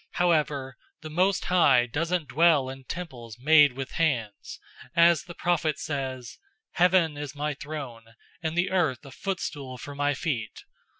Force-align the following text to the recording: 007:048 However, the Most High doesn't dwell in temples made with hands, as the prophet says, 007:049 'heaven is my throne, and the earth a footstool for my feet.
007:048 0.01 0.07
However, 0.13 0.77
the 1.01 1.09
Most 1.11 1.45
High 1.45 1.85
doesn't 1.85 2.27
dwell 2.29 2.69
in 2.71 2.85
temples 2.85 3.37
made 3.39 3.73
with 3.73 3.91
hands, 3.91 4.59
as 4.95 5.25
the 5.25 5.35
prophet 5.35 5.77
says, 5.77 6.39
007:049 6.71 6.71
'heaven 6.79 7.17
is 7.17 7.35
my 7.35 7.53
throne, 7.53 8.05
and 8.41 8.57
the 8.57 8.71
earth 8.71 9.05
a 9.05 9.11
footstool 9.11 9.77
for 9.77 9.93
my 9.93 10.15
feet. 10.15 10.63